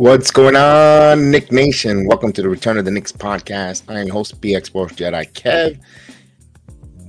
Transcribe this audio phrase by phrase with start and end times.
[0.00, 2.06] What's going on, Knick Nation?
[2.06, 3.82] Welcome to the Return of the Knicks podcast.
[3.86, 5.78] I am your host, BX Sports Jedi Kev.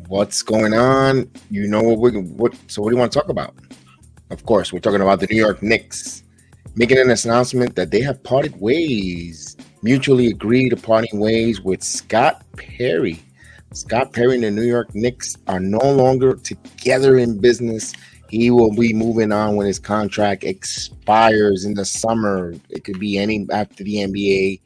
[0.09, 1.31] What's going on?
[1.50, 3.55] You know what we what so what do you want to talk about?
[4.30, 6.23] Of course, we're talking about the New York Knicks
[6.76, 12.44] making an announcement that they have parted ways, mutually agreed to parting ways with Scott
[12.58, 13.23] Perry.
[13.72, 17.94] Scott Perry and the New York Knicks are no longer together in business
[18.32, 22.54] he will be moving on when his contract expires in the summer.
[22.70, 24.62] It could be any after the NBA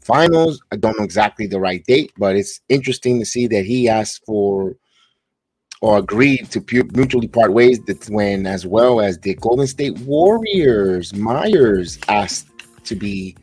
[0.00, 0.62] finals.
[0.72, 4.24] I don't know exactly the right date, but it's interesting to see that he asked
[4.24, 4.76] for
[5.82, 6.64] or agreed to
[6.94, 12.48] mutually part ways that when as well as the Golden State Warriors, Myers asked
[12.84, 13.36] to be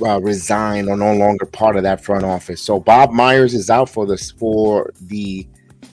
[0.00, 2.62] uh, resign or no longer part of that front office.
[2.62, 5.46] So Bob Myers is out for this for the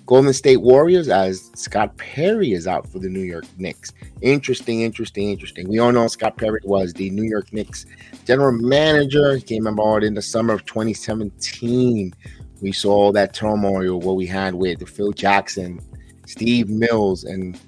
[0.06, 3.92] Golden State Warriors as Scott Perry is out for the New York Knicks.
[4.22, 5.68] Interesting, interesting, interesting.
[5.68, 7.88] We all know Scott Perry was the New York Knicks
[8.24, 9.36] general manager.
[9.36, 12.14] He came aboard in the summer of 2017.
[12.62, 15.80] We saw that turmoil what we had with Phil Jackson,
[16.28, 17.60] Steve Mills, and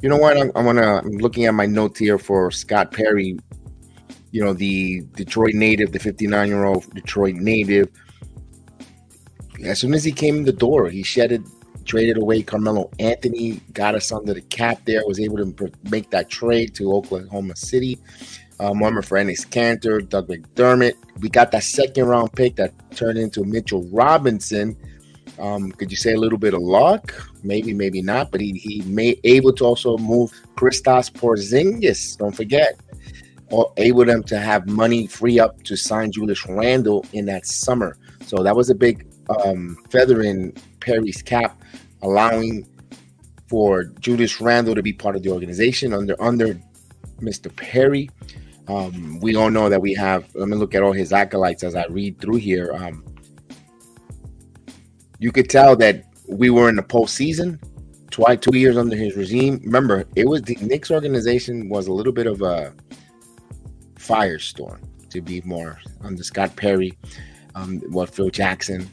[0.00, 0.36] you know what?
[0.36, 3.36] I'm, I'm gonna I'm looking at my notes here for Scott Perry.
[4.30, 7.88] You know the Detroit native, the 59 year old Detroit native.
[9.64, 11.44] As soon as he came in the door, he shedded
[11.84, 16.28] traded away Carmelo Anthony, got us under the cap there, was able to make that
[16.28, 17.98] trade to Oklahoma City.
[18.58, 20.92] Um, Mohamed for Enes Kanter, Doug McDermott.
[21.20, 24.76] We got that second round pick that turned into Mitchell Robinson.
[25.38, 27.14] Um, could you say a little bit of luck?
[27.42, 28.30] Maybe, maybe not.
[28.30, 32.18] But he he may able to also move Kristaps Porzingis.
[32.18, 32.78] Don't forget,
[33.50, 37.96] or able them to have money free up to sign Julius Randle in that summer.
[38.26, 41.60] So that was a big um, feather in Perry's cap,
[42.02, 42.66] allowing
[43.48, 46.60] for Julius Randle to be part of the organization under under
[47.20, 47.54] Mr.
[47.54, 48.10] Perry.
[48.68, 50.32] Um, we all know that we have.
[50.34, 52.72] Let me look at all his acolytes as I read through here.
[52.72, 53.04] Um,
[55.18, 57.60] you could tell that we were in the postseason,
[58.10, 59.60] twice two years under his regime.
[59.64, 62.72] Remember, it was the Knicks organization was a little bit of a
[63.96, 64.80] firestorm,
[65.10, 66.96] to be more under Scott Perry,
[67.54, 68.88] um, what Phil Jackson,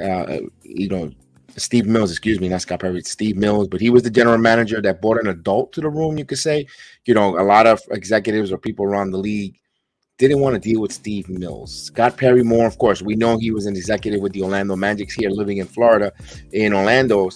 [0.00, 1.10] uh, you know,
[1.56, 4.80] Steve Mills, excuse me, not Scott Perry, Steve Mills, but he was the general manager
[4.82, 6.66] that brought an adult to the room, you could say.
[7.06, 9.58] You know, a lot of executives or people around the league
[10.18, 11.86] didn't want to deal with Steve Mills.
[11.86, 15.14] Scott Perry more, of course, we know he was an executive with the Orlando Magics
[15.14, 16.12] here living in Florida.
[16.52, 17.30] In Orlando,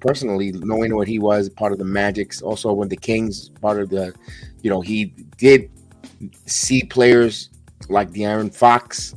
[0.00, 3.88] personally, knowing what he was, part of the Magics, also when the Kings, part of
[3.88, 4.14] the,
[4.62, 5.70] you know, he did
[6.46, 7.50] see players
[7.88, 9.14] like De'Aaron Fox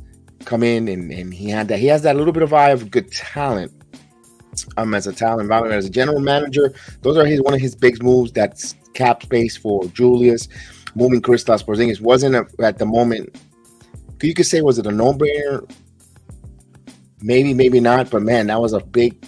[0.48, 2.90] come in and, and he had that he has that little bit of eye of
[2.90, 3.70] good talent.
[4.78, 6.72] Um as a talent environment as a general manager
[7.02, 10.48] those are his one of his big moves that's cap space for Julius.
[10.94, 13.36] Moving Kristaps Porzingis wasn't a, at the moment
[14.22, 15.70] you could say was it a no-brainer?
[17.20, 19.22] Maybe maybe not but man that was a big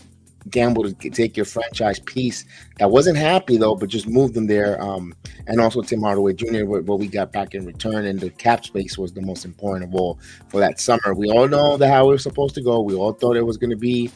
[0.48, 2.44] gamble to take your franchise piece
[2.78, 4.80] that wasn't happy though, but just moved them there.
[4.82, 5.14] Um,
[5.46, 6.64] and also Tim Hardaway Jr.
[6.64, 9.84] What, what we got back in return, and the cap space was the most important
[9.84, 10.18] of all
[10.48, 11.14] for that summer.
[11.14, 12.80] We all know that how it was supposed to go.
[12.80, 14.10] We all thought it was going to be,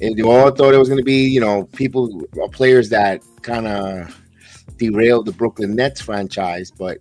[0.00, 3.22] and we all thought it was going to be, you know, people, uh, players that
[3.42, 4.20] kind of
[4.76, 6.98] derailed the Brooklyn Nets franchise, but.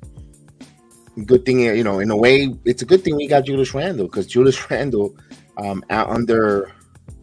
[1.25, 4.05] Good thing, you know, in a way, it's a good thing we got Julius Randle
[4.05, 5.13] because Julius Randle,
[5.57, 6.71] um, out under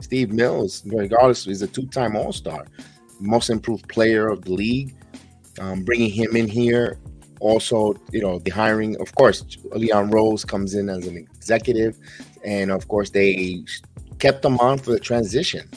[0.01, 2.67] Steve Mills, regardless, is a two-time All-Star,
[3.21, 4.95] most improved player of the league.
[5.61, 6.99] Um, bringing him in here,
[7.41, 9.01] also, you know, the hiring.
[9.01, 11.99] Of course, Leon Rose comes in as an executive,
[12.45, 13.65] and of course, they
[14.21, 15.69] kept him on for the transition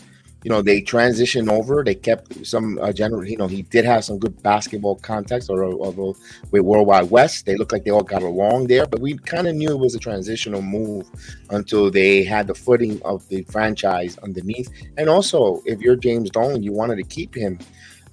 [0.44, 1.84] you know, they transitioned over.
[1.84, 3.26] They kept some uh, general.
[3.26, 6.16] You know, he did have some good basketball context, or although
[6.50, 8.88] with Worldwide Wes, they looked like they all got along there.
[8.88, 11.08] But we kind of knew it was a transitional move
[11.52, 14.70] until they had the footing of the franchise underneath.
[14.98, 17.60] And also, if you're James Dolan, you wanted to keep him,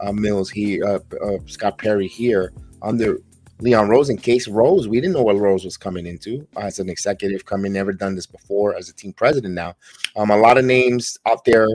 [0.01, 2.53] uh, Mills here, uh, uh Scott Perry here
[2.83, 3.19] under
[3.61, 6.89] Leon Rose in case Rose, we didn't know what Rose was coming into as an
[6.89, 9.75] executive coming, never done this before as a team president now.
[10.17, 11.69] Um, a lot of names out there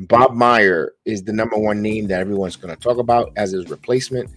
[0.00, 3.68] Bob Meyer is the number one name that everyone's going to talk about as his
[3.68, 4.30] replacement.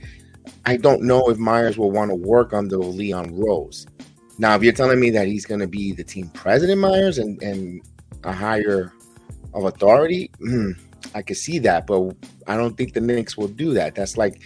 [0.66, 3.88] I don't know if Myers will want to work under Leon Rose.
[4.38, 7.42] Now, if you're telling me that he's going to be the team president, Myers, and,
[7.42, 7.82] and
[8.26, 8.92] a higher
[9.54, 10.72] of authority, hmm,
[11.16, 12.14] I could see that, but
[12.46, 13.96] I don't think the Knicks will do that.
[13.96, 14.42] That's like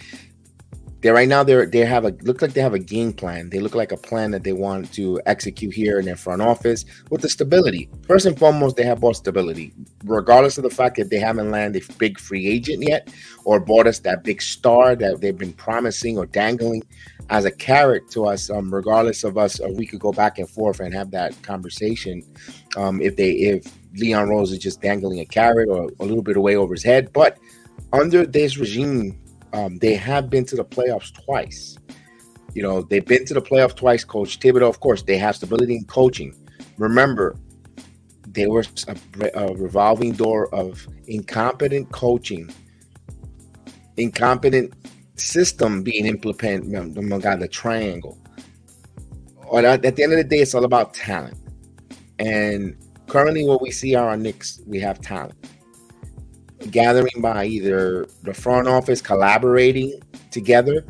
[1.00, 3.50] they right now they're they have a look like they have a game plan.
[3.50, 6.84] They look like a plan that they want to execute here in their front office
[7.10, 7.88] with the stability.
[8.06, 9.72] First and foremost, they have bought stability,
[10.04, 13.08] regardless of the fact that they haven't landed a big free agent yet
[13.44, 16.82] or bought us that big star that they've been promising or dangling.
[17.30, 20.48] as a carrot to us, um, regardless of us, uh, we could go back and
[20.48, 22.22] forth and have that conversation.
[22.76, 26.38] Um, if they, if Leon Rose is just dangling a carrot or a little bit
[26.38, 27.38] away over his head, but
[27.92, 29.18] under this regime,
[29.52, 31.78] um, they have been to the playoffs twice.
[32.54, 34.04] You know, they've been to the playoffs twice.
[34.04, 36.34] Coach Thibodeau, of course, they have stability in coaching.
[36.76, 37.36] Remember,
[38.28, 42.50] there was a, a revolving door of incompetent coaching,
[43.96, 44.74] incompetent
[45.16, 46.98] system being implemented.
[46.98, 48.18] Oh my God, the triangle.
[49.46, 51.38] Or at the end of the day, it's all about talent.
[52.18, 54.60] And currently, what we see are our Knicks.
[54.66, 55.34] We have talent
[56.70, 60.00] gathering by either the front office collaborating
[60.30, 60.84] together.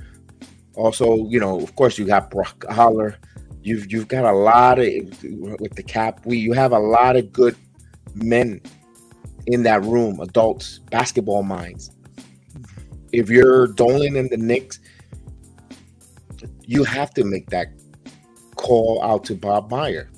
[0.75, 3.17] Also, you know, of course, you got Brock Aller.
[3.63, 4.87] You've you've got a lot of
[5.61, 6.25] with the cap.
[6.25, 7.57] We you have a lot of good
[8.15, 8.61] men
[9.47, 11.91] in that room, adults, basketball minds.
[13.13, 14.81] If you're Dolan and the Knicks,
[16.63, 17.69] you have to make that
[18.57, 20.11] call out to Bob Meyer.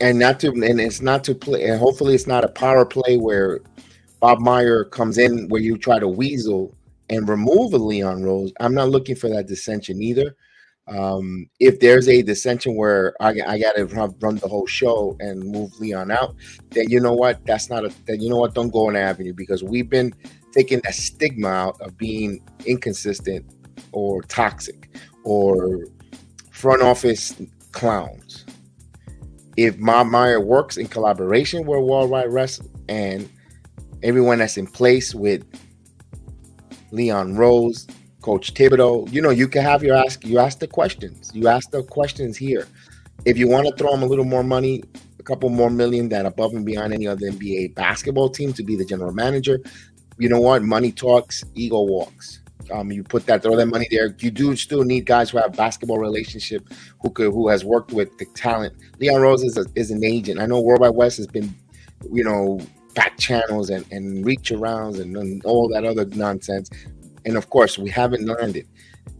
[0.00, 3.16] And not to and it's not to play and hopefully it's not a power play
[3.16, 3.60] where
[4.24, 6.74] Bob Meyer comes in where you try to weasel
[7.10, 8.54] and remove a Leon Rose.
[8.58, 10.34] I'm not looking for that dissension either.
[10.88, 15.44] Um, if there's a dissension where I, I got to run the whole show and
[15.44, 16.36] move Leon out,
[16.70, 17.44] then you know what?
[17.44, 17.92] That's not a.
[18.06, 18.54] Then you know what?
[18.54, 20.14] Don't go on avenue because we've been
[20.52, 23.44] taking that stigma out of being inconsistent
[23.92, 24.88] or toxic
[25.24, 25.84] or
[26.50, 27.34] front office
[27.72, 28.46] clowns.
[29.58, 33.28] If Bob Meyer works in collaboration with Worldwide Wrestling and
[34.04, 35.44] everyone that's in place with
[36.92, 37.86] Leon Rose,
[38.20, 39.10] Coach Thibodeau.
[39.12, 40.24] You know, you can have your ask.
[40.24, 41.32] You ask the questions.
[41.34, 42.68] You ask the questions here.
[43.24, 44.84] If you want to throw them a little more money,
[45.18, 48.76] a couple more million than above and beyond any other NBA basketball team to be
[48.76, 49.58] the general manager,
[50.18, 50.62] you know what?
[50.62, 52.40] Money talks, ego walks.
[52.72, 54.14] Um, you put that, throw that money there.
[54.18, 56.66] You do still need guys who have basketball relationship,
[57.00, 58.74] who could, who has worked with the talent.
[59.00, 60.40] Leon Rose is, a, is an agent.
[60.40, 61.54] I know Worldwide Wes has been,
[62.10, 62.60] you know,
[62.94, 66.70] back channels and, and reach arounds and, and all that other nonsense.
[67.24, 68.24] And of course, we haven't
[68.56, 68.66] it.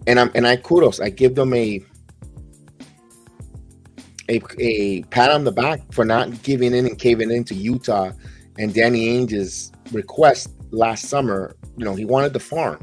[0.06, 1.00] And I'm and I kudos.
[1.00, 1.82] I give them a
[4.28, 8.12] a, a pat on the back for not giving in and caving into Utah
[8.58, 11.56] and Danny Ainge's request last summer.
[11.76, 12.78] You know, he wanted the farm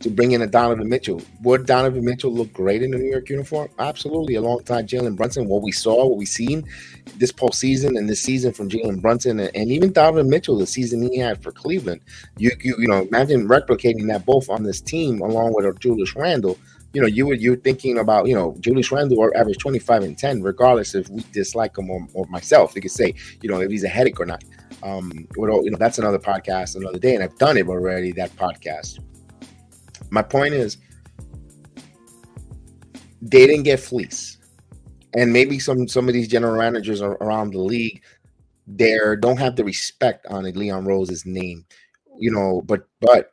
[0.00, 1.22] to bring in a Donovan Mitchell.
[1.42, 3.68] Would Donovan Mitchell look great in the New York uniform?
[3.78, 5.48] Absolutely, alongside Jalen Brunson.
[5.48, 6.64] What we saw, what we seen
[7.16, 11.02] this postseason and this season from Jalen Brunson and, and, even Donovan Mitchell, the season
[11.02, 12.02] he had for Cleveland.
[12.36, 16.58] You, you you know, imagine replicating that both on this team along with Julius Randle.
[16.92, 20.18] You know, you were you're thinking about, you know, Julius Randle or average 25 and
[20.18, 22.74] 10, regardless if we dislike him or, or myself.
[22.74, 24.44] They could say, you know, if he's a headache or not.
[24.82, 28.12] Um, you know, that's another podcast another day, and I've done it already.
[28.12, 29.00] That podcast.
[30.10, 30.78] My point is,
[33.22, 34.38] they didn't get fleece,
[35.14, 38.02] and maybe some some of these general managers around the league,
[38.66, 41.64] they don't have the respect on Leon Rose's name,
[42.18, 42.62] you know.
[42.66, 43.30] But but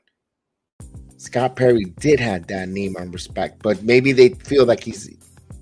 [1.18, 5.10] Scott Perry did have that name and respect, but maybe they feel like he's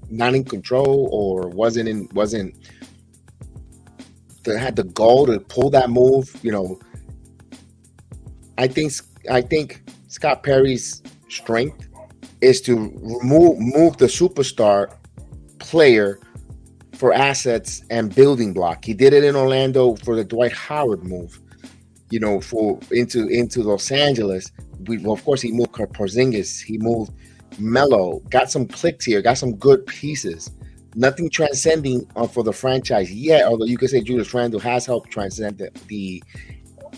[0.09, 2.55] not in control or wasn't in wasn't
[4.43, 6.35] that had the goal to pull that move.
[6.41, 6.79] You know,
[8.57, 8.93] I think
[9.29, 11.87] I think Scott Perry's strength
[12.41, 14.93] is to remove move the superstar
[15.57, 16.19] player
[16.91, 18.83] for assets and building block.
[18.83, 21.39] He did it in Orlando for the Dwight Howard move.
[22.09, 24.51] You know, for into into Los Angeles.
[24.85, 26.61] We, well, of course, he moved Porzingis.
[26.61, 27.13] He moved
[27.57, 28.19] Melo.
[28.29, 29.21] Got some clicks here.
[29.21, 30.51] Got some good pieces.
[30.93, 33.45] Nothing transcending uh, for the franchise yet.
[33.45, 36.21] Although you could say Julius Randle has helped transcend the,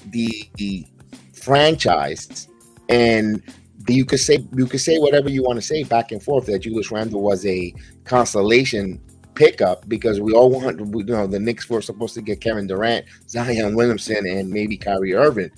[0.09, 0.87] the, the
[1.33, 2.47] franchise
[2.89, 3.41] and
[3.87, 6.59] you could say you could say whatever you want to say back and forth that
[6.59, 7.73] Julius Randle was a
[8.05, 9.01] consolation
[9.35, 13.05] pickup because we all want you know the Knicks were supposed to get Kevin Durant,
[13.27, 15.51] Zion Williamson, and maybe Kyrie Irving,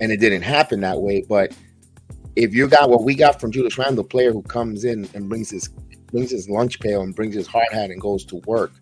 [0.00, 1.24] and it didn't happen that way.
[1.28, 1.56] But
[2.36, 5.50] if you got what we got from Julius Randle, player who comes in and brings
[5.50, 5.68] his
[6.10, 8.72] brings his lunch pail and brings his hard hat and goes to work,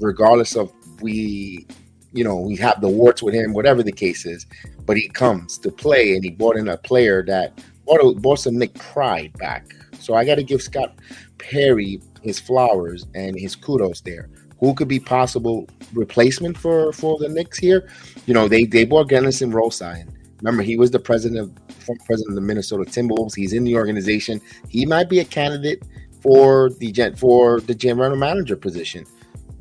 [0.00, 1.66] regardless of we
[2.12, 4.46] you know, we have the warts with him, whatever the case is.
[4.84, 8.58] But he comes to play, and he brought in a player that brought, brought some
[8.58, 9.74] Knick pride back.
[9.98, 10.98] So I got to give Scott
[11.38, 14.28] Perry his flowers and his kudos there.
[14.58, 17.88] Who could be possible replacement for for the Knicks here?
[18.26, 20.04] You know, they they brought Gersson Rosa
[20.40, 23.34] Remember, he was the president of former president of the Minnesota Timberwolves.
[23.34, 24.40] He's in the organization.
[24.68, 25.84] He might be a candidate
[26.20, 29.04] for the for the general manager position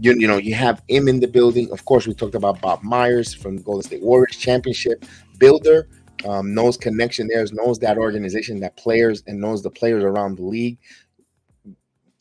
[0.01, 1.71] you, you know, you have him in the building.
[1.71, 5.05] Of course, we talked about Bob Myers from Golden State Warriors championship
[5.37, 5.87] builder.
[6.25, 10.43] Um, knows connection there, knows that organization, that players, and knows the players around the
[10.43, 10.79] league.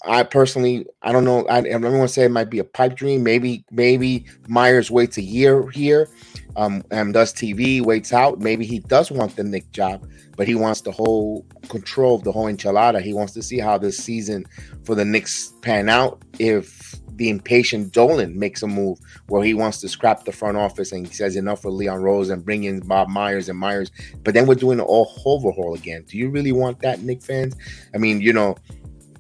[0.04, 1.47] I personally, I don't know.
[1.47, 3.23] I, everyone say it might be a pipe dream.
[3.23, 6.09] Maybe, maybe Myers waits a year here,
[6.57, 8.40] um, and does TV, waits out.
[8.40, 12.33] Maybe he does want the Knick job, but he wants the whole control of the
[12.33, 13.02] whole enchilada.
[13.02, 14.47] He wants to see how this season
[14.85, 16.23] for the Knicks pan out.
[16.38, 20.92] If the impatient Dolan makes a move where he wants to scrap the front office
[20.92, 23.90] and he says enough for Leon Rose and bring in Bob Myers and Myers,
[24.25, 26.07] but then we're doing an all overhaul again.
[26.09, 27.54] Do you really want that, Knick fans?
[27.95, 28.57] I mean, you know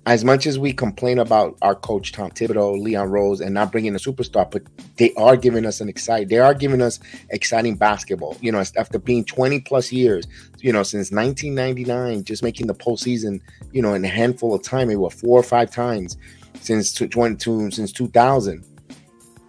[0.06, 3.94] as much as we complain about our coach Tom Thibodeau, Leon Rose, and not bringing
[3.94, 4.62] a superstar, but
[4.96, 6.28] they are giving us an exciting.
[6.28, 8.36] They are giving us exciting basketball.
[8.40, 10.26] You know, after being 20 plus years,
[10.58, 13.40] you know, since 1999, just making the postseason,
[13.72, 16.16] you know, in a handful of time, maybe what four or five times
[16.60, 18.64] since 22 since 2000.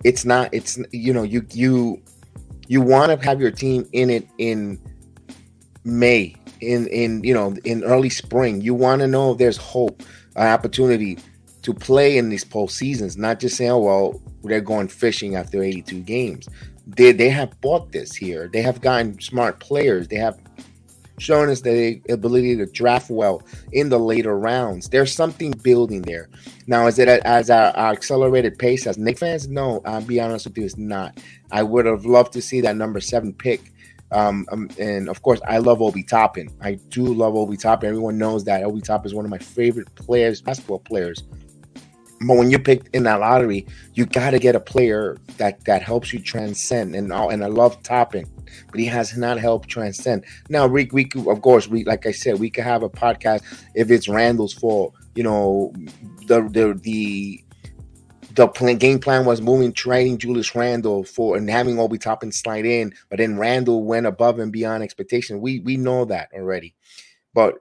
[0.03, 0.50] It's not.
[0.51, 2.01] It's you know, you you
[2.67, 4.79] you want to have your team in it in
[5.86, 8.62] May, in in you know, in early spring.
[8.62, 10.03] You want to know if there's hope
[10.36, 11.18] an opportunity
[11.62, 16.00] to play in these postseasons, not just saying, oh, well, they're going fishing after 82
[16.02, 16.50] games.
[16.88, 18.50] They, they have bought this here.
[18.52, 20.08] They have gotten smart players.
[20.08, 20.40] They have
[21.20, 24.90] shown us the ability to draft well in the later rounds.
[24.90, 26.30] There's something building there.
[26.66, 29.48] Now, is it as our, our, accelerated pace as Knick fans?
[29.48, 31.20] No, I'll be honest with you, it's not.
[31.52, 33.71] I would have loved to see that number seven pick
[34.12, 36.50] um, um, and of course, I love Obi Toppin.
[36.62, 37.89] I do love Obi Toppin.
[37.89, 41.24] Everyone knows that Obi Toppin is one of my favorite players, basketball players.
[42.27, 43.65] But when you pick in that lottery,
[43.96, 46.96] you got to get a player that that helps you transcend.
[46.96, 48.25] And all, and I love Toppin,
[48.70, 50.25] but he has not helped transcend.
[50.50, 53.89] Now, we, we of course, we like I said, we could have a podcast if
[53.89, 54.94] it's Randle's fault.
[55.15, 55.74] You know,
[56.27, 57.44] the the the
[58.36, 62.66] the plan, game plan was moving, trading Julius Randle for and having Obi Toppin slide
[62.66, 65.42] in, but then Randle went above and beyond expectation.
[65.42, 66.74] We we know that already,
[67.34, 67.56] but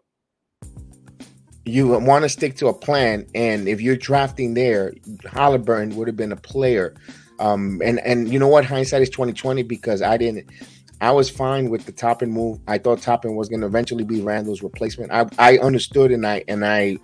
[1.65, 4.95] you want to stick to a plan, and if you're drafting there,
[5.31, 6.95] Halliburton would have been a player.
[7.39, 8.65] Um, and and you know what?
[8.65, 10.50] Hindsight is twenty twenty because I didn't.
[11.00, 12.59] I was fine with the Toppin move.
[12.69, 15.12] I thought Toppin was going to eventually be Randle's replacement.
[15.12, 16.99] I I understood and I and I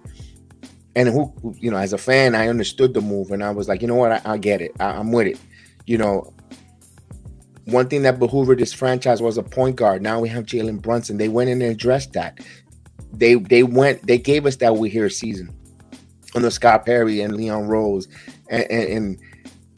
[0.96, 3.82] and who you know as a fan i understood the move and i was like
[3.82, 4.10] you know what?
[4.10, 4.72] I, I get it.
[4.80, 5.38] I, am with it.
[5.84, 6.32] You know
[7.66, 10.00] one thing that behooved this franchise was a point guard.
[10.00, 11.18] Now we have jalen brunson.
[11.18, 12.40] They went in and addressed that.
[13.12, 15.54] They they went they gave us that we here season
[16.34, 18.08] under scott perry and leon rose.
[18.48, 19.18] And, and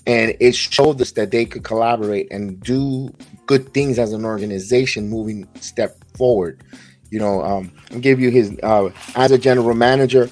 [0.06, 3.12] and it showed us that they could collaborate and do
[3.46, 6.62] good things as an organization moving step forward.
[7.10, 10.30] You know um i'll give you his uh as a general manager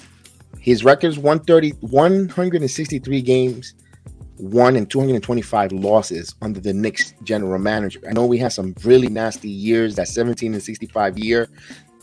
[0.61, 3.75] his records 130, 163 games,
[4.39, 8.01] won and 225 losses under the Knicks general manager.
[8.09, 11.49] I know we had some really nasty years, that 17 and 65 year.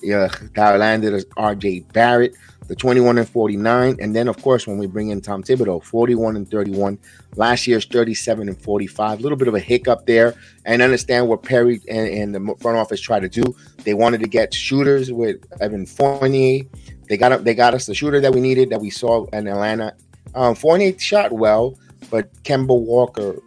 [0.02, 2.36] Yeah, that landed as RJ Barrett,
[2.68, 3.98] the 21 and 49.
[4.02, 7.00] And then, of course, when we bring in Tom Thibodeau, 41 and 31.
[7.38, 9.20] Last year's 37 and 45.
[9.20, 10.36] A little bit of a hiccup there.
[10.66, 13.56] And understand what Perry and, and the front office tried to do.
[13.86, 16.66] They wanted to get shooters with Evan Fournier.
[17.08, 19.96] They got they got us the shooter that we needed that we saw in Atlanta.
[20.36, 21.78] Um, Fournier shot well,
[22.10, 23.40] but Kemba Walker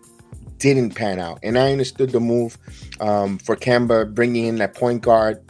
[0.58, 2.56] didn't pan out, and I understood the move
[3.00, 5.42] um, for Kemba bringing in that point guard.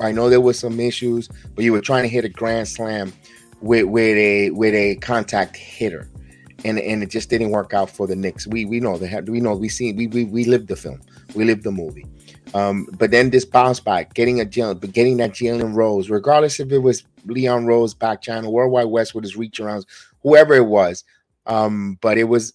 [0.00, 3.12] I know there was some issues, but you were trying to hit a grand slam
[3.60, 6.08] with with a with a contact hitter,
[6.64, 8.46] and and it just didn't work out for the Knicks.
[8.46, 11.00] We we know had we know we seen we we we lived the film,
[11.34, 12.06] we lived the movie.
[12.54, 16.60] Um, but then this bounce back, getting a Jalen, but getting that Jalen Rose, regardless
[16.60, 19.84] if it was Leon Rose back channel, Worldwide Wes with his reach arounds,
[20.22, 21.04] whoever it was.
[21.46, 22.54] Um, but it was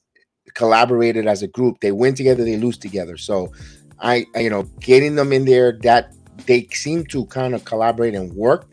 [0.53, 1.79] collaborated as a group.
[1.79, 3.17] They win together, they lose together.
[3.17, 3.51] So
[3.99, 6.13] I, I you know, getting them in there that
[6.45, 8.67] they seem to kind of collaborate and work.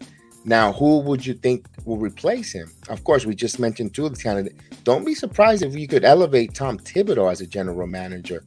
[0.45, 2.71] Now, who would you think will replace him?
[2.89, 4.57] Of course, we just mentioned two of the candidates.
[4.85, 8.45] Don't be surprised if you could elevate Tom Thibodeau as a general manager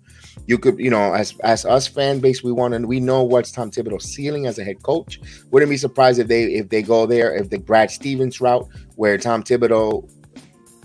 [0.47, 3.51] you could, you know, as as us fan base, we want and we know what's
[3.51, 5.19] Tom Thibodeau's ceiling as a head coach.
[5.51, 9.17] Wouldn't be surprised if they if they go there, if the Brad Stevens route, where
[9.17, 10.09] Tom Thibodeau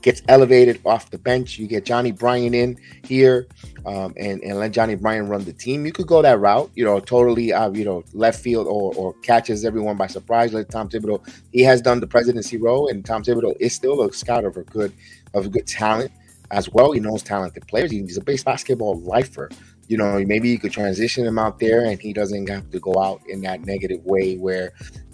[0.02, 1.58] gets elevated off the bench.
[1.58, 3.48] You get Johnnie Bryant in here,
[3.84, 5.84] um, and and let Johnnie Bryant run the team.
[5.84, 9.14] You could go that route, you know, totally, uh, you know, left field or or
[9.22, 10.52] catches everyone by surprise.
[10.52, 14.12] Let Tom Thibodeau, he has done the presidency role, and Tom Thibodeau is still a
[14.12, 14.92] scout of a good
[15.34, 16.12] of a good talent
[16.50, 16.92] as well.
[16.92, 17.90] He knows talented players.
[17.90, 19.50] He's a base basketball lifer.
[19.88, 22.94] You know, maybe you could transition him out there and he doesn't have to go
[22.98, 24.72] out in that negative way where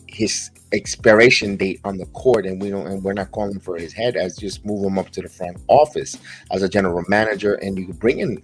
[0.09, 3.93] his expiration date on the court and we don't and we're not calling for his
[3.93, 6.17] head as just move him up to the front office
[6.53, 8.41] as a general manager and you bring in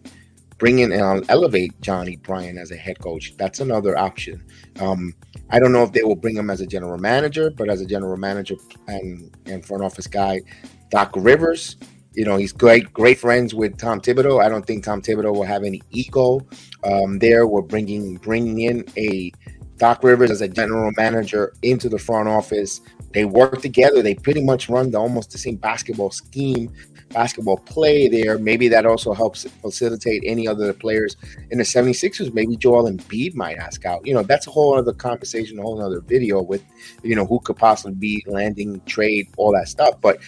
[0.58, 3.34] bring in and elevate Johnnie Bryant as a head coach.
[3.38, 4.44] That's another option.
[4.78, 5.14] Um,
[5.48, 7.86] I don't know if they will bring him as a general manager, but as a
[7.86, 8.56] general manager
[8.86, 10.42] and, and front office guy,
[10.90, 11.76] Doc Rivers,
[12.14, 14.42] you know, he's great, great friends with Tom Thibodeau.
[14.44, 16.40] I don't think Tom Thibodeau will have any ego
[16.84, 17.46] um, there.
[17.46, 19.32] We're bringing bringing in a
[19.80, 22.82] Doc Rivers as a general manager into the front office.
[23.12, 24.02] They work together.
[24.02, 26.70] They pretty much run the almost the same basketball scheme,
[27.08, 28.38] basketball play there.
[28.38, 31.16] Maybe that also helps facilitate any other players
[31.50, 32.34] in the 76ers.
[32.34, 34.06] Maybe Joel Embiid might ask out.
[34.06, 36.62] You know, that's a whole other conversation, a whole other video with,
[37.02, 39.94] you know, who could possibly be landing, trade, all that stuff.
[40.00, 40.18] But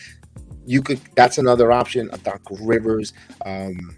[0.67, 2.09] you could, that's another option.
[2.13, 3.13] A Doc Rivers.
[3.45, 3.97] Um,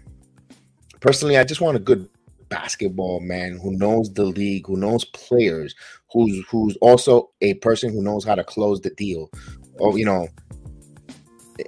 [0.99, 2.09] personally, I just want a good
[2.49, 5.75] basketball man who knows the league, who knows players,
[6.11, 9.29] who's who's also a person who knows how to close the deal.
[9.77, 10.27] Or you know,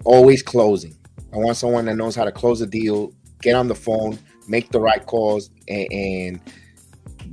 [0.05, 0.97] always closing.
[1.33, 4.71] I want someone that knows how to close the deal, get on the phone, make
[4.71, 6.41] the right calls, and, and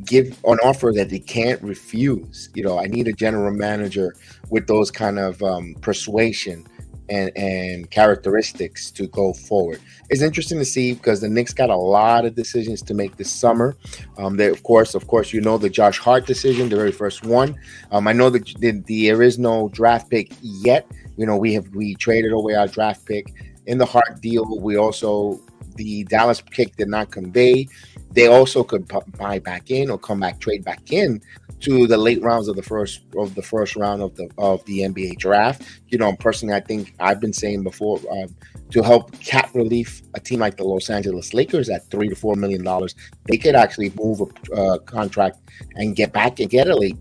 [0.04, 2.50] give an offer that they can't refuse.
[2.54, 4.14] You know, I need a general manager
[4.50, 6.66] with those kind of um, persuasion
[7.08, 9.80] and and characteristics to go forward.
[10.10, 13.30] It's interesting to see because the Knicks got a lot of decisions to make this
[13.30, 13.76] summer.
[14.16, 17.24] Um, they, of course, of course, you know the Josh Hart decision, the very first
[17.24, 17.56] one.
[17.90, 20.90] Um, I know that the, the, there is no draft pick yet.
[21.16, 23.32] You know, we have we traded away our draft pick
[23.66, 24.60] in the Hart deal.
[24.60, 25.40] We also
[25.76, 27.68] the Dallas pick did not convey.
[28.12, 31.20] They also could buy back in or come back, trade back in
[31.64, 34.80] to the late rounds of the first of the first round of the of the
[34.80, 35.62] NBA draft.
[35.88, 38.34] You know, personally, I think I've been saying before um,
[38.70, 42.36] to help cap relief a team like the Los Angeles Lakers at three to four
[42.36, 45.38] million dollars, they could actually move a uh, contract
[45.76, 46.98] and get back and get a late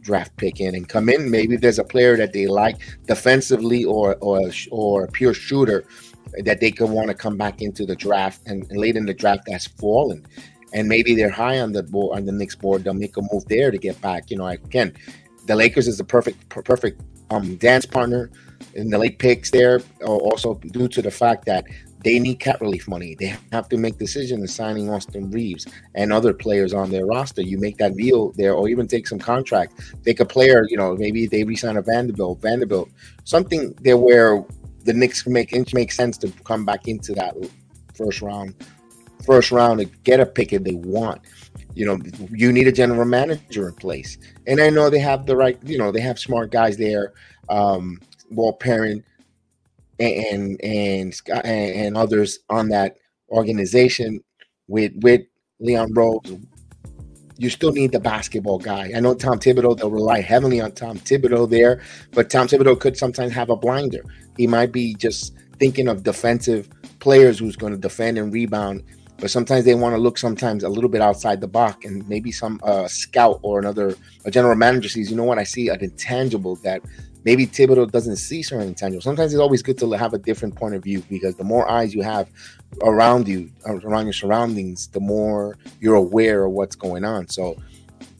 [0.00, 1.28] draft pick in and come in.
[1.28, 4.40] Maybe there's a player that they like defensively or or
[4.70, 5.84] or a pure shooter
[6.44, 9.14] that they could want to come back into the draft and, and late in the
[9.14, 10.24] draft that's fallen
[10.72, 12.84] and maybe they're high on the board on the Knicks board.
[12.84, 14.30] They'll make a move there to get back.
[14.30, 14.92] You know, again,
[15.46, 18.30] the Lakers is the perfect perfect um, dance partner
[18.74, 19.80] in the late picks there.
[20.04, 21.64] Also due to the fact that
[22.04, 23.16] they need cap relief money.
[23.18, 27.42] They have to make decisions signing Austin Reaves and other players on their roster.
[27.42, 29.72] You make that deal there, or even take some contract.
[30.04, 32.90] Take a player, you know, maybe they resign a Vanderbilt, Vanderbilt,
[33.24, 34.44] something there where
[34.84, 37.34] the Knicks make make sense to come back into that
[37.94, 38.54] first round
[39.26, 41.20] first round to get a pick if they want.
[41.74, 41.98] You know,
[42.30, 44.16] you need a general manager in place.
[44.46, 47.12] And I know they have the right, you know, they have smart guys there.
[47.48, 49.04] Um, Walt Perrin
[49.98, 52.96] and and and, and others on that
[53.30, 54.22] organization
[54.68, 55.22] with with
[55.60, 56.38] Leon Rose.
[57.38, 58.92] You still need the basketball guy.
[58.96, 62.96] I know Tom Thibodeau, they'll rely heavily on Tom Thibodeau there, but Tom Thibodeau could
[62.96, 64.02] sometimes have a blinder.
[64.38, 68.82] He might be just thinking of defensive players who's going to defend and rebound
[69.18, 72.30] but sometimes they want to look sometimes a little bit outside the box and maybe
[72.30, 75.38] some uh, scout or another a general manager sees you know what?
[75.38, 76.82] I see an intangible that
[77.24, 80.74] maybe Thibodeau doesn't see certain intangible sometimes it's always good to have a different point
[80.74, 82.28] of view because the more eyes you have
[82.82, 87.28] around you around your surroundings the more you're aware of what's going on.
[87.28, 87.56] So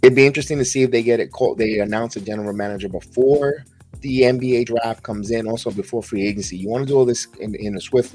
[0.02, 2.88] it'd be interesting to see if they get it called they announce a general manager
[2.88, 3.64] before
[4.00, 6.56] the NBA draft comes in also before free agency.
[6.56, 8.14] You want to do all this in, in a swift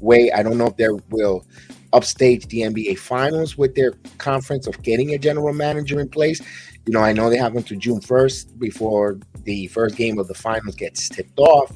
[0.00, 0.30] way.
[0.32, 1.44] I don't know if there will
[1.92, 6.40] upstage the NBA Finals with their conference of getting a general manager in place.
[6.86, 10.34] You know, I know they have until June 1st before the first game of the
[10.34, 11.72] finals gets tipped off.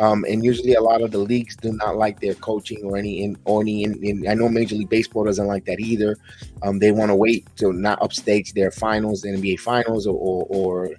[0.00, 3.24] Um, and usually, a lot of the leagues do not like their coaching or any
[3.24, 3.84] in or any.
[3.84, 6.16] In, in I know Major League Baseball doesn't like that either.
[6.62, 10.46] Um, they want to wait to not upstage their finals, the NBA Finals, or, or,
[10.48, 10.90] or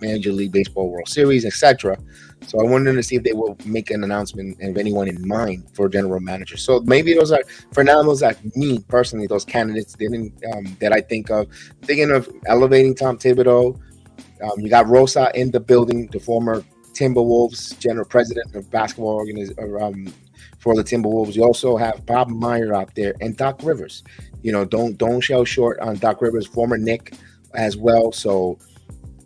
[0.00, 1.98] Major League Baseball World Series, etc.
[2.46, 5.64] So I wanted to see if they will make an announcement if anyone in mind
[5.74, 6.56] for general manager.
[6.56, 10.92] So maybe those are for now those are me personally those candidates didn't um, that
[10.92, 11.46] I think of
[11.82, 13.78] thinking of elevating Tom Thibodeau.
[14.42, 19.56] Um, you got Rosa in the building, the former Timberwolves general president of basketball organization
[19.80, 20.12] um,
[20.58, 21.34] for the Timberwolves.
[21.34, 24.02] You also have Bob Meyer out there and Doc Rivers.
[24.42, 27.14] You know, don't don't shell short on Doc Rivers, former Knick
[27.54, 28.12] as well.
[28.12, 28.58] So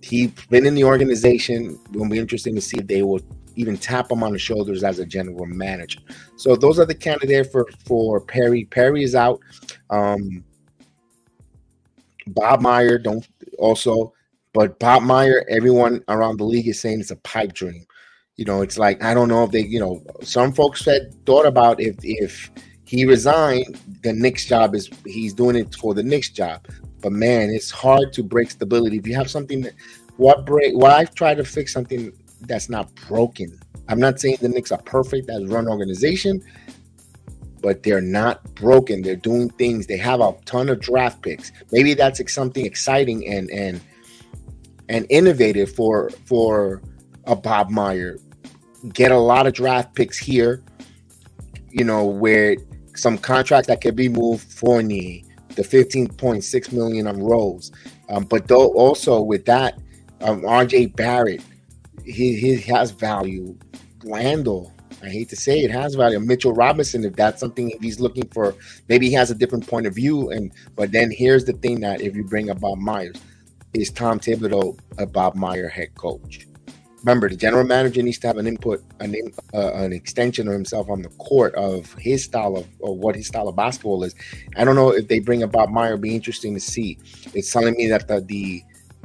[0.03, 1.79] he's been in the organization.
[1.93, 3.21] It'll be interesting to see if they will
[3.55, 6.01] even tap him on the shoulders as a general manager.
[6.37, 8.65] So those are the candidates for for Perry.
[8.65, 9.41] Perry is out.
[9.91, 10.45] Um,
[12.29, 13.27] Bob Meyer don't
[13.59, 14.13] also,
[14.53, 17.85] but Bob Meyer, everyone around the league is saying it's a pipe dream.
[18.37, 21.47] You know, it's like I don't know if they, you know, some folks said thought
[21.47, 22.51] about if if
[22.93, 26.67] he resigned, the Knicks job is he's doing it for the Knicks job.
[27.01, 28.99] But man, it's hard to break stability.
[28.99, 29.73] If you have something that
[30.19, 33.59] what break why I've tried to fix something that's not broken.
[33.89, 36.43] I'm not saying the Knicks are perfect as run organization,
[37.63, 39.01] but they're not broken.
[39.01, 39.87] They're doing things.
[39.87, 41.51] They have a ton of draft picks.
[41.71, 43.81] Maybe that's something exciting and and
[44.91, 46.83] and innovative for for
[47.25, 48.19] a Bob Meyer.
[48.93, 50.63] Get a lot of draft picks here.
[51.71, 52.59] You know where
[52.95, 54.53] some contracts that could be moved.
[54.53, 55.23] Fournier,
[55.55, 57.73] the fifteen point six million on Rose,
[58.09, 59.79] um, but though also with that,
[60.21, 60.87] um, R.J.
[60.87, 61.43] Barrett,
[62.05, 63.57] he he has value.
[64.05, 66.19] Landell, I hate to say it, has value.
[66.21, 68.55] Mitchell Robinson, if that's something he's looking for,
[68.89, 70.31] maybe he has a different point of view.
[70.31, 73.17] And but then here's the thing that if you bring up Bob Myers,
[73.75, 76.47] is Tom Thibodeau a Bob Meyer head coach?
[77.05, 79.15] Remember, the general manager needs to have an input, an
[79.53, 83.27] uh, an extension of himself on the court of his style of or what his
[83.27, 84.15] style of basketball is.
[84.57, 85.97] I don't know if they bring a Bob Meyer.
[85.97, 86.99] Be interesting to see.
[87.35, 88.63] It's telling me that the the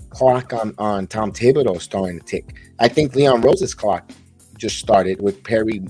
[0.10, 2.54] clock on on Tom Thibodeau is starting to tick.
[2.80, 4.12] I think Leon Rose's clock
[4.58, 5.82] just started with Perry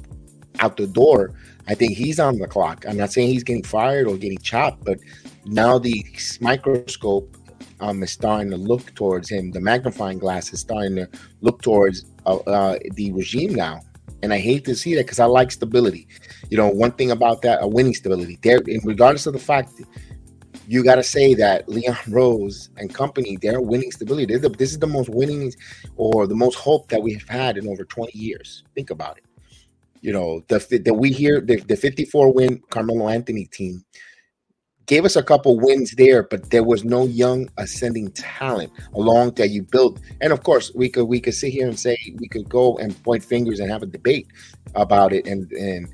[0.60, 1.34] out the door.
[1.68, 2.86] I think he's on the clock.
[2.88, 5.00] I'm not saying he's getting fired or getting chopped, but
[5.46, 6.06] now the
[6.40, 7.37] microscope
[7.80, 9.52] um, is starting to look towards him.
[9.52, 11.10] The magnifying glass is starting to
[11.42, 13.82] look towards uh, uh, the regime now.
[14.24, 16.08] And I hate to see that because I like stability.
[16.50, 18.40] You know, one thing about that, a winning stability.
[18.42, 19.74] There, regardless of the fact,
[20.68, 24.38] you got to say that Leon Rose and company, they're winning stability.
[24.38, 25.54] The, this is the most winning
[25.96, 28.64] or the most hope that we've had in over 20 years.
[28.76, 29.24] Think about it.
[30.02, 33.84] You know, the that we hear the, the 54 win Carmelo Anthony team
[34.88, 39.50] gave us a couple wins there, but there was no young ascending talent along that
[39.50, 40.00] you built.
[40.22, 43.02] And of course, we could we could sit here and say we could go and
[43.04, 44.28] point fingers and have a debate
[44.76, 45.90] about it, and and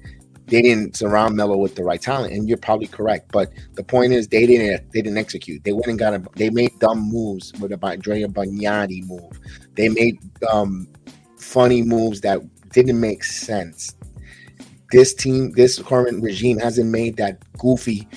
[0.45, 3.31] they didn't surround Melo with the right talent, and you're probably correct.
[3.31, 5.63] But the point is, they didn't they didn't execute.
[5.63, 9.39] They went and got a they made dumb moves with the Andrea Bargnani move.
[9.75, 10.19] They made
[10.51, 10.87] um,
[11.39, 13.95] funny moves that didn't make sense.
[14.91, 18.07] This team, this current regime hasn't made that goofy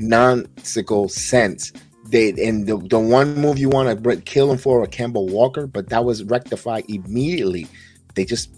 [0.00, 1.72] nonsensical sense.
[2.06, 5.66] They and the, the one move you want to kill him for a Kemba Walker,
[5.66, 7.66] but that was rectified immediately.
[8.14, 8.52] They just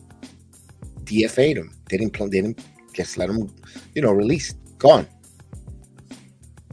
[1.04, 1.74] DFA'd him.
[1.88, 3.50] They didn't they didn't just let him,
[3.94, 4.54] you know, release.
[4.78, 5.06] Gone.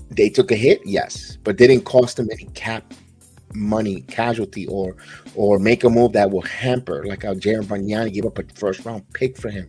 [0.10, 2.94] They took a hit, yes, but they didn't cost them any cap
[3.54, 4.96] money casualty or
[5.36, 8.86] or make a move that will hamper like how Jared Bargnani gave up a first
[8.86, 9.68] round pick for him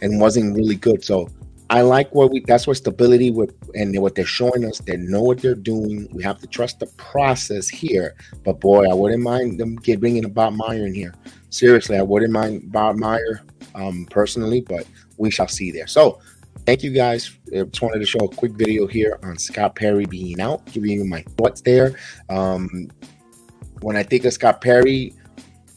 [0.00, 1.04] and wasn't really good.
[1.04, 1.28] So
[1.72, 2.40] I like what we.
[2.40, 4.78] That's what stability with and what they're showing us.
[4.80, 6.06] They know what they're doing.
[6.12, 8.14] We have to trust the process here.
[8.44, 11.14] But boy, I wouldn't mind them get bringing Bob Meyer in here.
[11.48, 13.40] Seriously, I wouldn't mind Bob Meyer
[13.74, 15.86] um, personally, but we shall see there.
[15.86, 16.20] So,
[16.66, 17.38] thank you guys.
[17.56, 20.90] I just wanted to show a quick video here on Scott Perry being out, giving
[20.90, 21.98] you my thoughts there.
[22.28, 22.90] Um,
[23.80, 25.14] when I think of Scott Perry,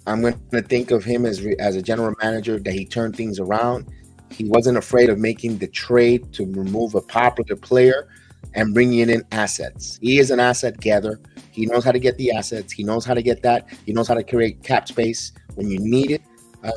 [0.06, 3.40] I'm going to think of him as as a general manager that he turned things
[3.40, 3.90] around
[4.36, 8.10] he wasn't afraid of making the trade to remove a popular player
[8.54, 9.98] and bringing in assets.
[10.02, 11.22] He is an asset gatherer.
[11.52, 12.74] He knows how to get the assets.
[12.74, 13.68] He knows how to get that.
[13.86, 16.22] He knows how to create cap space when you need it.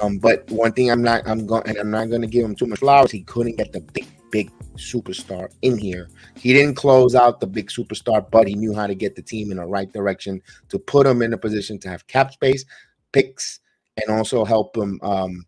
[0.01, 2.55] Um, but one thing I'm not I'm going and I'm not going to give him
[2.55, 3.11] too much flowers.
[3.11, 6.09] He couldn't get the big big superstar in here.
[6.37, 9.51] He didn't close out the big superstar, but he knew how to get the team
[9.51, 12.65] in the right direction to put him in a position to have cap space,
[13.13, 13.61] picks,
[13.97, 15.47] and also help him um,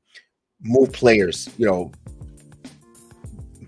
[0.62, 1.48] move players.
[1.58, 1.92] You know,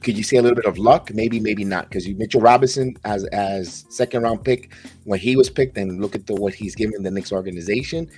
[0.02, 1.12] could you see a little bit of luck?
[1.14, 1.88] Maybe, maybe not.
[1.88, 4.72] Because you Mitchell Robinson as as second round pick
[5.04, 8.10] when he was picked, and look at the what he's given the Knicks organization.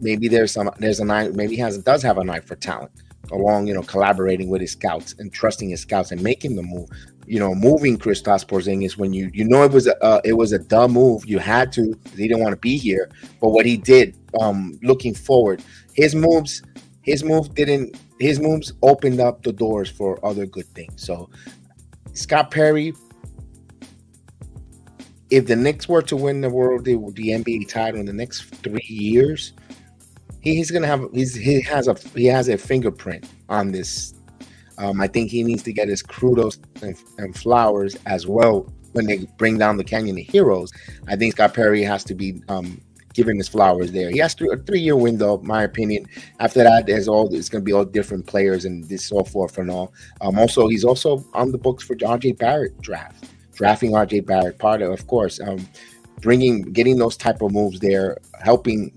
[0.00, 1.34] Maybe there's some there's a knife.
[1.34, 2.92] Maybe he has does have a knife for talent
[3.32, 6.88] along, you know, collaborating with his scouts and trusting his scouts and making the move.
[7.26, 10.52] You know, moving Kristaps Porzingis when you you know it was a uh, it was
[10.52, 11.26] a dumb move.
[11.26, 11.98] You had to.
[12.14, 15.62] He didn't want to be here, but what he did, um, looking forward,
[15.94, 16.62] his moves
[17.06, 21.04] his move didn't his moves opened up the doors for other good things.
[21.06, 21.30] So
[22.12, 22.92] Scott Perry,
[25.30, 28.86] if the Knicks were to win the world the, NBA title in the next three
[28.88, 29.52] years,
[30.40, 34.14] he, he's gonna have he's, he has a he has a fingerprint on this.
[34.78, 39.06] Um, I think he needs to get his kudos and, and flowers as well when
[39.06, 40.70] they bring down the Canyon of Heroes.
[41.06, 42.78] I think Scott Perry has to be um,
[43.16, 44.10] giving his flowers there.
[44.10, 46.06] He has th- a three year window, my opinion.
[46.38, 49.56] After that, there's all it's going to be all different players and this so forth
[49.58, 49.92] and all.
[50.20, 53.24] Um, also, he's also on the books for RJ Barrett draft,
[53.54, 54.58] drafting RJ Barrett.
[54.58, 55.66] Part of, of course, um,
[56.20, 58.92] bringing getting those type of moves there, helping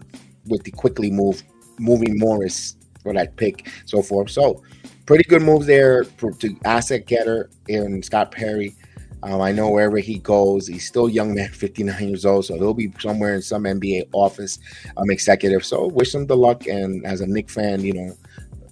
[0.47, 1.41] with the quickly move,
[1.79, 4.29] moving Morris for that pick, so forth.
[4.29, 4.61] So,
[5.05, 8.75] pretty good moves there for, to asset getter in Scott Perry.
[9.21, 12.73] Um, I know wherever he goes, he's still young man, 59 years old, so he'll
[12.73, 14.59] be somewhere in some NBA office
[14.97, 15.65] um, executive.
[15.65, 16.67] So wish him the luck.
[16.67, 18.17] And as a Knick fan, you know,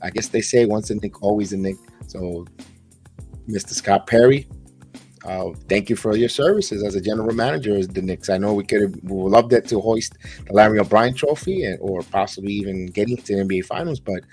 [0.02, 1.78] I guess they say once a Knick, always a Knick.
[2.08, 2.46] So
[3.48, 3.72] Mr.
[3.72, 4.48] Scott Perry.
[5.26, 8.30] Uh, thank you for your services as a general manager as the Knicks.
[8.30, 11.66] I know we could have we would love that to hoist the Larry O'Brien Trophy
[11.66, 14.24] and, or possibly even getting to the NBA Finals, but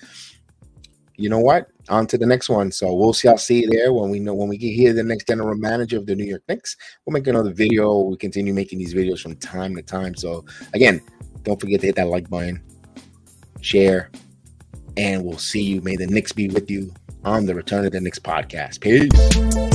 [1.16, 1.68] you know what?
[1.88, 2.72] On to the next one.
[2.72, 3.28] So we'll see.
[3.28, 4.92] I'll see you there when we know when we get here.
[4.92, 6.76] The next general manager of the New York Knicks.
[7.04, 8.00] We'll make another video.
[8.00, 10.14] We continue making these videos from time to time.
[10.14, 11.00] So again,
[11.42, 12.62] don't forget to hit that like button,
[13.60, 14.10] share,
[14.96, 15.80] and we'll see you.
[15.82, 16.92] May the Knicks be with you
[17.24, 18.80] on the Return of the Knicks podcast.
[18.80, 19.73] Peace.